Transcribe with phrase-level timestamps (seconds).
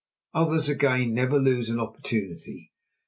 [0.33, 2.71] Others, again, never lose an opportunity.